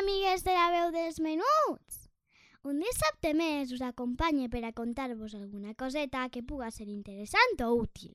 Amigues 0.00 0.44
de 0.44 0.52
la 0.56 0.70
veu 0.72 0.90
dels 0.94 1.18
menuts! 1.20 2.06
Un 2.64 2.80
dissabte 2.80 3.32
més 3.36 3.72
us 3.76 3.82
acompanye 3.84 4.48
per 4.52 4.62
a 4.64 4.72
contar-vos 4.72 5.34
alguna 5.36 5.74
coseta 5.74 6.26
que 6.32 6.42
puga 6.42 6.70
ser 6.72 6.88
interessant 6.88 7.60
o 7.66 7.70
útil. 7.82 8.14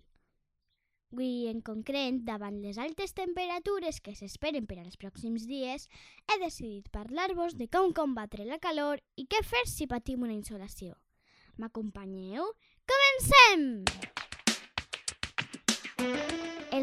Avui, 1.13 1.47
en 1.47 1.61
concret, 1.63 2.17
davant 2.27 2.57
les 2.59 2.79
altes 2.81 3.13
temperatures 3.15 4.01
que 4.03 4.15
s'esperen 4.17 4.65
per 4.67 4.81
als 4.81 4.97
pròxims 4.99 5.45
dies, 5.47 5.87
he 6.27 6.39
decidit 6.41 6.89
parlar-vos 6.91 7.55
de 7.55 7.69
com 7.71 7.93
combatre 7.93 8.49
la 8.49 8.59
calor 8.59 8.99
i 9.15 9.29
què 9.29 9.45
fer 9.45 9.63
si 9.69 9.87
patim 9.87 10.25
una 10.27 10.35
insolació. 10.35 10.97
M'acompanyeu? 11.55 12.51
Comencem! 12.89 13.94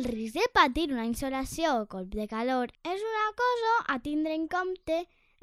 El 0.02 0.08
risc 0.08 0.34
de 0.34 0.46
patir 0.50 0.90
una 0.90 1.04
insolació 1.06 1.72
o 1.78 1.82
colp 1.86 2.14
de 2.18 2.24
calor 2.26 2.72
és 2.92 3.02
una 3.08 3.26
cosa 3.38 3.74
a 3.94 4.00
tindre 4.02 4.32
en 4.34 4.48
compte 4.50 4.96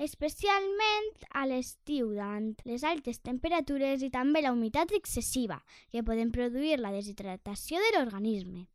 especialment 0.06 1.06
a 1.42 1.46
l'estiu 1.48 2.10
davant 2.18 2.50
les 2.68 2.84
altes 2.90 3.22
temperatures 3.24 4.04
i 4.04 4.10
també 4.16 4.42
la 4.44 4.52
humitat 4.52 4.92
excessiva 4.98 5.62
que 5.94 6.04
poden 6.10 6.34
produir 6.36 6.76
la 6.82 6.92
deshidratació 6.92 7.80
de 7.86 7.94
l'organisme. 7.96 8.66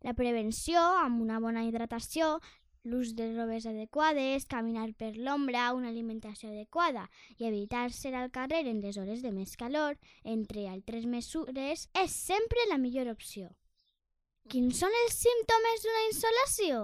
La 0.00 0.16
prevenció 0.22 0.86
amb 1.02 1.20
una 1.26 1.42
bona 1.44 1.66
hidratació, 1.68 2.38
l'ús 2.88 3.12
de 3.20 3.28
robes 3.34 3.68
adequades, 3.68 4.48
caminar 4.48 4.88
per 4.94 5.12
l'ombra, 5.18 5.66
una 5.76 5.92
alimentació 5.92 6.48
adequada 6.54 7.10
i 7.36 7.44
evitar 7.52 7.90
ser 7.92 8.14
al 8.14 8.32
carrer 8.32 8.64
en 8.72 8.80
les 8.80 8.96
hores 8.96 9.20
de 9.20 9.36
més 9.36 9.52
calor, 9.60 10.00
entre 10.24 10.64
altres 10.72 11.04
mesures, 11.04 11.88
és 11.92 12.18
sempre 12.24 12.70
la 12.72 12.80
millor 12.80 13.12
opció. 13.12 13.52
Quins 14.46 14.78
són 14.78 14.92
els 15.02 15.14
símptomes 15.18 15.80
d'una 15.82 16.02
insolació? 16.06 16.76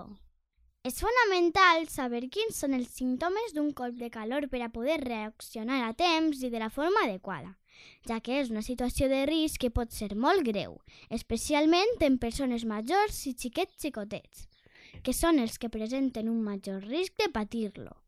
És 0.83 0.97
fonamental 0.99 1.85
saber 1.93 2.25
quins 2.35 2.59
són 2.59 2.75
els 2.75 2.91
símptomes 2.97 3.55
d'un 3.55 3.69
colp 3.79 4.01
de 4.01 4.09
calor 4.11 4.49
per 4.51 4.65
a 4.67 4.71
poder 4.75 4.97
reaccionar 5.05 5.79
a 5.87 5.93
temps 5.95 6.43
i 6.43 6.51
de 6.51 6.59
la 6.59 6.73
forma 6.75 7.05
adequada, 7.07 7.53
ja 8.11 8.19
que 8.19 8.41
és 8.41 8.51
una 8.51 8.67
situació 8.67 9.07
de 9.13 9.23
risc 9.31 9.63
que 9.63 9.71
pot 9.71 9.95
ser 9.95 10.11
molt 10.27 10.43
greu, 10.51 10.81
especialment 11.21 12.03
en 12.03 12.19
persones 12.19 12.67
majors 12.67 13.23
i 13.31 13.37
xiquets 13.39 13.79
xicotets, 13.79 14.49
que 15.07 15.15
són 15.15 15.39
els 15.39 15.55
que 15.63 15.71
presenten 15.71 16.35
un 16.35 16.43
major 16.43 16.83
risc 16.91 17.15
de 17.23 17.31
patir-lo. 17.31 18.02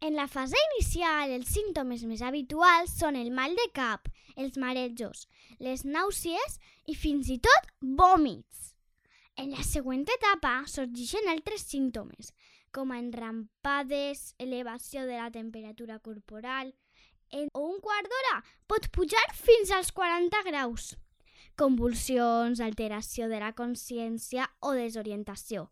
En 0.00 0.14
la 0.16 0.26
fase 0.32 0.56
inicial, 0.72 1.28
els 1.36 1.50
símptomes 1.52 2.06
més 2.08 2.22
habituals 2.24 2.94
són 2.96 3.18
el 3.20 3.28
mal 3.36 3.52
de 3.58 3.66
cap, 3.76 4.06
els 4.34 4.54
marejos, 4.56 5.26
les 5.60 5.82
nàusees 5.84 6.54
i 6.88 6.94
fins 6.96 7.28
i 7.28 7.36
tot 7.44 7.66
vòmits. 7.98 8.70
En 9.36 9.50
la 9.52 9.60
següent 9.60 10.06
etapa 10.14 10.54
sorgeixen 10.72 11.28
altres 11.28 11.66
símptomes, 11.68 12.32
com 12.72 12.94
enrampades, 12.96 14.30
elevació 14.40 15.04
de 15.04 15.18
la 15.20 15.28
temperatura 15.34 15.98
corporal, 15.98 16.72
en 17.30 17.52
un 17.60 17.76
quart 17.84 18.08
d'hora 18.08 18.38
pot 18.72 18.88
pujar 18.96 19.26
fins 19.36 19.68
als 19.76 19.92
40 19.92 20.40
graus. 20.48 20.94
Convulsions, 21.60 22.64
alteració 22.64 23.28
de 23.28 23.42
la 23.44 23.52
consciència 23.52 24.48
o 24.64 24.72
desorientació. 24.80 25.68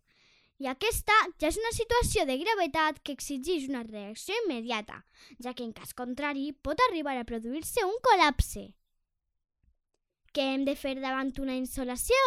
I 0.59 0.67
aquesta 0.67 1.15
ja 1.39 1.53
és 1.53 1.57
una 1.61 1.71
situació 1.71 2.25
de 2.27 2.35
gravetat 2.41 2.99
que 3.07 3.15
exigeix 3.15 3.69
una 3.71 3.85
reacció 3.87 4.35
immediata, 4.43 5.05
ja 5.39 5.53
que 5.55 5.63
en 5.63 5.73
cas 5.77 5.95
contrari 5.95 6.51
pot 6.67 6.83
arribar 6.89 7.15
a 7.19 7.27
produir-se 7.29 7.85
un 7.87 7.95
col·lapse. 8.03 8.65
Què 10.35 10.49
hem 10.55 10.67
de 10.67 10.75
fer 10.75 10.97
davant 10.99 11.31
una 11.39 11.55
insolació? 11.55 12.19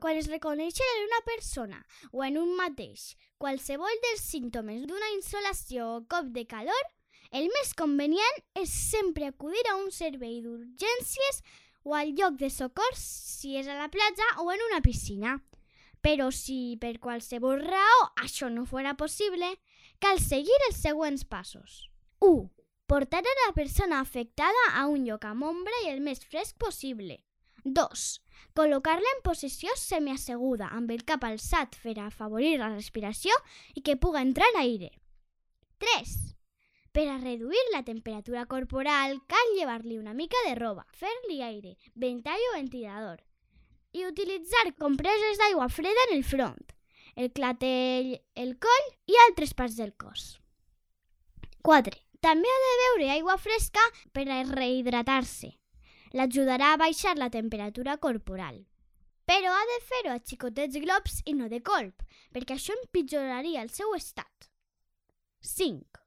Quan 0.00 0.20
es 0.20 0.28
reconeixen 0.32 0.92
en 0.98 1.06
una 1.08 1.20
persona 1.24 1.80
o 2.12 2.24
en 2.24 2.36
un 2.40 2.52
mateix 2.60 3.14
qualsevol 3.40 3.98
dels 4.04 4.22
símptomes 4.24 4.86
d'una 4.88 5.10
insolació 5.16 5.88
o 5.96 5.98
cop 6.12 6.30
de 6.36 6.44
calor, 6.48 6.86
el 7.32 7.48
més 7.56 7.72
convenient 7.76 8.40
és 8.60 8.72
sempre 8.92 9.28
acudir 9.32 9.64
a 9.70 9.78
un 9.80 9.90
servei 9.96 10.40
d'urgències 10.44 11.44
o 11.84 11.96
al 11.96 12.12
lloc 12.16 12.36
de 12.40 12.52
socors 12.52 13.00
si 13.00 13.56
és 13.56 13.68
a 13.68 13.76
la 13.80 13.88
platja 13.88 14.28
o 14.44 14.50
en 14.52 14.64
una 14.70 14.80
piscina. 14.84 15.38
Però 16.00 16.30
si 16.32 16.78
per 16.80 16.94
qualsevol 16.98 17.60
raó 17.60 18.04
això 18.24 18.48
no 18.48 18.64
fora 18.64 18.94
possible, 18.96 19.50
cal 20.00 20.20
seguir 20.20 20.56
els 20.70 20.80
següents 20.80 21.26
passos. 21.28 21.90
1. 22.24 22.48
Portar 22.88 23.20
a 23.20 23.34
la 23.46 23.52
persona 23.54 24.00
afectada 24.00 24.64
a 24.74 24.86
un 24.88 25.04
lloc 25.04 25.26
amb 25.28 25.44
ombra 25.44 25.84
i 25.84 25.90
el 25.92 26.00
més 26.00 26.24
fresc 26.24 26.56
possible. 26.58 27.20
2. 27.64 28.06
Col·locar-la 28.56 29.12
en 29.16 29.22
posició 29.22 29.76
semiasseguda 29.76 30.70
amb 30.72 30.90
el 30.90 31.04
cap 31.04 31.24
alçat 31.28 31.76
per 31.84 31.98
afavorir 32.00 32.56
la 32.58 32.72
respiració 32.72 33.36
i 33.76 33.84
que 33.84 34.00
puga 34.00 34.24
entrar 34.24 34.48
aire. 34.56 34.90
3. 35.84 36.16
Per 36.96 37.06
a 37.06 37.18
reduir 37.20 37.60
la 37.70 37.84
temperatura 37.84 38.46
corporal 38.46 39.20
cal 39.28 39.56
llevar-li 39.56 40.00
una 40.00 40.16
mica 40.16 40.40
de 40.48 40.56
roba, 40.58 40.86
fer-li 40.96 41.42
aire, 41.44 41.76
ventall 41.94 42.48
o 42.50 42.56
ventilador 42.56 43.20
i 43.92 44.04
utilitzar 44.06 44.70
compreses 44.78 45.40
d'aigua 45.40 45.68
freda 45.68 46.06
en 46.08 46.16
el 46.16 46.24
front, 46.24 46.74
el 47.16 47.32
clatell, 47.34 48.14
el 48.34 48.54
coll 48.62 48.86
i 49.10 49.18
altres 49.26 49.54
parts 49.54 49.76
del 49.80 49.92
cos. 49.98 50.38
4. 51.66 51.96
També 52.24 52.48
ha 52.48 52.60
de 52.64 52.74
beure 52.80 53.10
aigua 53.14 53.36
fresca 53.40 53.82
per 54.12 54.26
a 54.28 54.42
rehidratar-se. 54.48 55.54
L'ajudarà 56.16 56.74
a 56.74 56.80
baixar 56.80 57.16
la 57.16 57.30
temperatura 57.30 57.96
corporal. 57.96 58.64
Però 59.30 59.52
ha 59.54 59.64
de 59.70 59.78
fer-ho 59.86 60.14
a 60.14 60.20
xicotets 60.20 60.80
globs 60.82 61.20
i 61.24 61.36
no 61.38 61.48
de 61.48 61.60
colp, 61.62 62.02
perquè 62.34 62.56
això 62.56 62.74
empitjoraria 62.76 63.62
el 63.62 63.70
seu 63.70 63.94
estat. 63.94 64.50
5. 65.40 65.99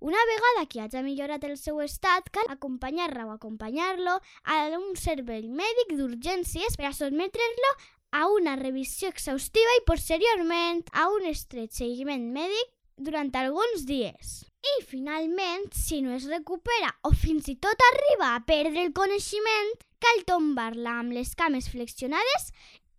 Una 0.00 0.18
vegada 0.30 0.66
que 0.70 0.80
hagi 0.80 1.00
millorat 1.02 1.42
el 1.48 1.56
seu 1.58 1.80
estat, 1.82 2.28
cal 2.30 2.46
acompanyar-la 2.52 3.24
o 3.26 3.32
acompanyar-lo 3.34 4.20
a 4.44 4.58
un 4.78 4.92
servei 4.94 5.48
mèdic 5.50 5.96
d'urgències 5.98 6.78
per 6.78 6.86
a 6.86 6.92
sotmetre-lo 6.94 7.72
a 8.14 8.28
una 8.30 8.54
revisió 8.56 9.10
exhaustiva 9.10 9.74
i 9.80 9.84
posteriorment 9.90 10.84
a 10.92 11.08
un 11.10 11.26
estret 11.26 11.74
seguiment 11.74 12.30
mèdic 12.36 12.70
durant 12.96 13.34
alguns 13.42 13.84
dies. 13.90 14.46
I 14.78 14.86
finalment, 14.86 15.66
si 15.74 16.00
no 16.02 16.14
es 16.14 16.30
recupera 16.30 16.94
o 17.02 17.10
fins 17.10 17.50
i 17.50 17.58
tot 17.58 17.82
arriba 17.90 18.32
a 18.36 18.40
perdre 18.46 18.86
el 18.86 18.94
coneixement, 18.94 19.74
cal 19.98 20.24
tombar-la 20.30 20.98
amb 21.02 21.18
les 21.18 21.34
cames 21.34 21.70
flexionades 21.74 22.52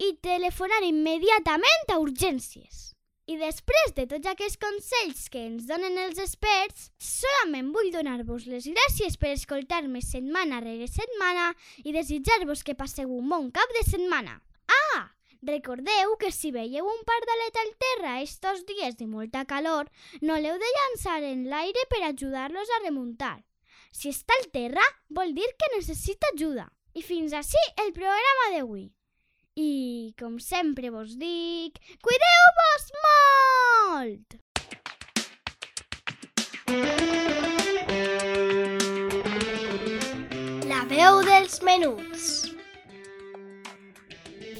i 0.03 0.17
telefonar 0.23 0.83
immediatament 0.83 1.91
a 1.95 1.99
urgències. 2.03 2.89
I 3.29 3.35
després 3.37 3.91
de 3.93 4.07
tots 4.09 4.25
aquests 4.31 4.57
consells 4.57 5.27
que 5.29 5.41
ens 5.45 5.67
donen 5.69 5.99
els 6.01 6.17
experts, 6.23 6.87
solament 6.97 7.67
vull 7.75 7.91
donar-vos 7.93 8.47
les 8.49 8.65
gràcies 8.65 9.19
per 9.21 9.35
escoltar-me 9.35 10.01
setmana 10.01 10.63
rere 10.65 10.87
setmana 10.89 11.51
i 11.83 11.93
desitjar-vos 11.93 12.65
que 12.65 12.77
passeu 12.79 13.13
un 13.19 13.29
bon 13.29 13.51
cap 13.53 13.75
de 13.77 13.85
setmana. 13.85 14.39
Ah! 14.79 15.03
Recordeu 15.45 16.17
que 16.19 16.33
si 16.33 16.49
veieu 16.51 16.89
un 16.89 17.05
pardalet 17.05 17.61
al 17.61 17.71
terra 17.85 18.17
estos 18.23 18.65
dies 18.65 18.97
de 18.97 19.05
molta 19.07 19.45
calor, 19.45 19.93
no 20.25 20.41
l'heu 20.41 20.57
de 20.57 20.73
llançar 20.79 21.21
en 21.29 21.45
l'aire 21.53 21.85
per 21.93 22.01
ajudar-los 22.09 22.75
a 22.75 22.83
remuntar. 22.87 23.37
Si 23.91 24.09
està 24.09 24.33
al 24.41 24.49
terra, 24.57 24.83
vol 25.07 25.37
dir 25.37 25.53
que 25.53 25.75
necessita 25.77 26.33
ajuda. 26.33 26.71
I 26.97 27.05
fins 27.05 27.37
així 27.37 27.61
el 27.85 27.93
programa 27.93 28.55
d'avui. 28.55 28.89
I, 29.59 30.13
com 30.17 30.37
sempre 30.39 30.89
vos 30.89 31.17
dic, 31.19 31.79
cuideu-vos 32.05 32.83
molt! 33.05 34.35
La 40.69 40.85
veu 40.87 41.19
dels 41.27 41.59
menuts. 41.67 42.27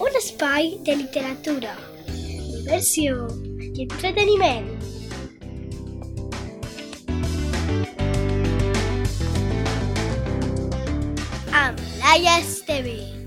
Un 0.04 0.18
espai 0.20 0.74
de 0.84 0.98
literatura, 1.00 1.78
diversió 2.10 3.30
i 3.56 3.86
entreteniment. 3.86 4.68
Amb 11.64 11.80
Laia 12.04 12.36
Esteve. 12.42 13.19